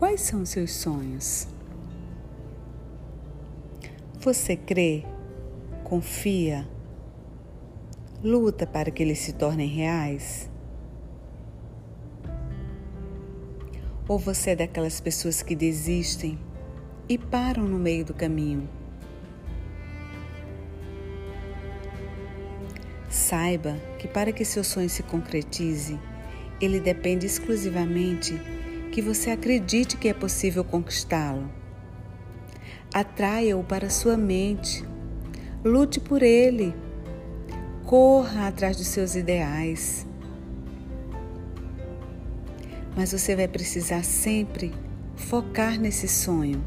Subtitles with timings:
[0.00, 1.46] Quais são seus sonhos?
[4.18, 5.04] Você crê,
[5.84, 6.66] confia,
[8.24, 10.50] luta para que eles se tornem reais?
[14.08, 16.38] Ou você é daquelas pessoas que desistem
[17.06, 18.66] e param no meio do caminho?
[23.10, 26.00] Saiba que para que seu sonho se concretize,
[26.58, 28.59] ele depende exclusivamente
[28.90, 31.50] que você acredite que é possível conquistá-lo.
[32.92, 34.84] Atraia-o para sua mente.
[35.64, 36.74] Lute por ele.
[37.84, 40.06] Corra atrás dos seus ideais.
[42.96, 44.74] Mas você vai precisar sempre
[45.14, 46.64] focar nesse sonho.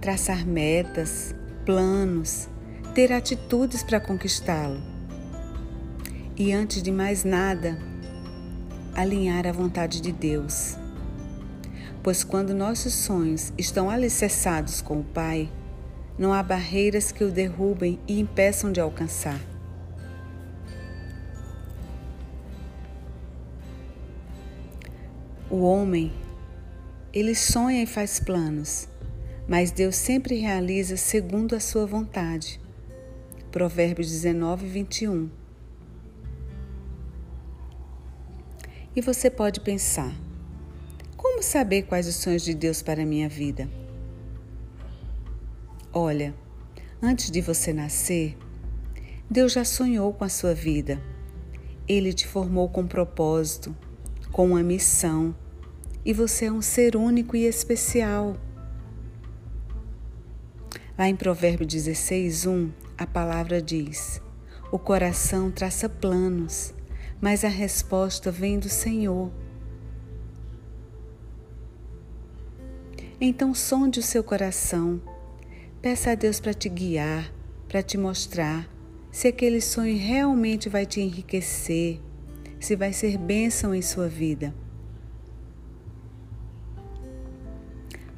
[0.00, 1.34] Traçar metas,
[1.66, 2.48] planos,
[2.94, 4.80] ter atitudes para conquistá-lo.
[6.36, 7.89] E antes de mais nada,
[8.94, 10.76] alinhar a vontade de Deus.
[12.02, 15.50] Pois quando nossos sonhos estão alicerçados com o Pai,
[16.18, 19.40] não há barreiras que o derrubem e impeçam de alcançar.
[25.50, 26.12] O homem,
[27.12, 28.88] ele sonha e faz planos,
[29.48, 32.60] mas Deus sempre realiza segundo a sua vontade.
[33.50, 35.28] Provérbios 19, 21.
[38.94, 40.12] E você pode pensar:
[41.16, 43.68] como saber quais os sonhos de Deus para a minha vida?
[45.92, 46.34] Olha,
[47.00, 48.36] antes de você nascer,
[49.30, 51.00] Deus já sonhou com a sua vida.
[51.86, 53.76] Ele te formou com propósito,
[54.32, 55.34] com uma missão,
[56.04, 58.36] e você é um ser único e especial.
[60.98, 64.20] Lá em Provérbio 16, 1, a palavra diz:
[64.72, 66.74] O coração traça planos,
[67.20, 69.30] mas a resposta vem do Senhor.
[73.20, 75.00] Então sonde o seu coração,
[75.82, 77.30] peça a Deus para te guiar,
[77.68, 78.68] para te mostrar
[79.12, 82.00] se aquele sonho realmente vai te enriquecer,
[82.58, 84.54] se vai ser bênção em sua vida.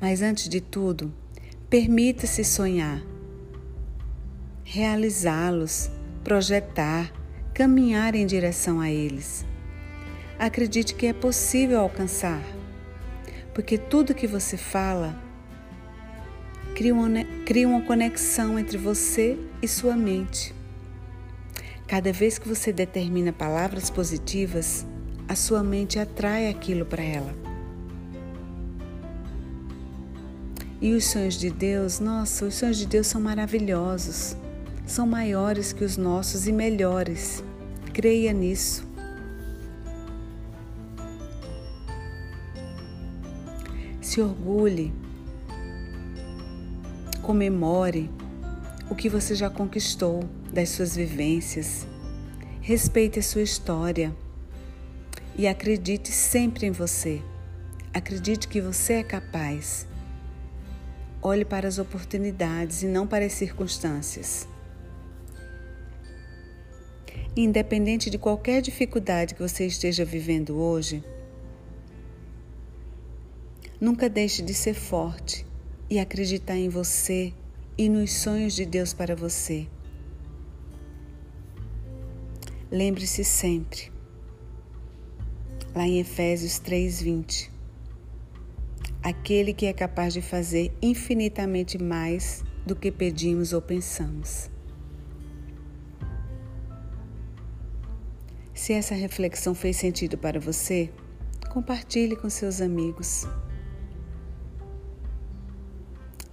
[0.00, 1.12] Mas antes de tudo,
[1.68, 3.02] permita-se sonhar
[4.72, 5.90] realizá-los,
[6.24, 7.12] projetar,
[7.54, 9.44] caminhar em direção a eles.
[10.38, 12.42] Acredite que é possível alcançar,
[13.54, 15.14] porque tudo que você fala
[16.74, 17.08] cria uma,
[17.44, 20.54] cria uma conexão entre você e sua mente.
[21.86, 24.86] Cada vez que você determina palavras positivas,
[25.28, 27.34] a sua mente atrai aquilo para ela.
[30.80, 34.36] E os sonhos de Deus, nossa, os sonhos de Deus são maravilhosos
[34.86, 37.42] são maiores que os nossos e melhores.
[37.92, 38.86] Creia nisso.
[44.00, 44.92] Se orgulhe,
[47.22, 48.10] comemore
[48.90, 50.22] o que você já conquistou
[50.52, 51.86] das suas vivências,
[52.60, 54.14] respeite a sua história
[55.36, 57.22] e acredite sempre em você.
[57.94, 59.86] Acredite que você é capaz.
[61.22, 64.48] Olhe para as oportunidades e não para as circunstâncias.
[67.34, 71.02] Independente de qualquer dificuldade que você esteja vivendo hoje,
[73.80, 75.46] nunca deixe de ser forte
[75.88, 77.32] e acreditar em você
[77.78, 79.66] e nos sonhos de Deus para você.
[82.70, 83.90] Lembre-se sempre,
[85.74, 87.50] lá em Efésios 3:20,
[89.02, 94.51] aquele que é capaz de fazer infinitamente mais do que pedimos ou pensamos.
[98.62, 100.88] Se essa reflexão fez sentido para você,
[101.50, 103.26] compartilhe com seus amigos.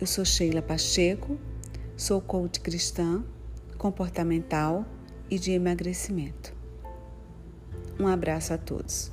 [0.00, 1.38] Eu sou Sheila Pacheco,
[1.96, 3.24] sou coach cristã,
[3.78, 4.84] comportamental
[5.30, 6.52] e de emagrecimento.
[7.96, 9.12] Um abraço a todos.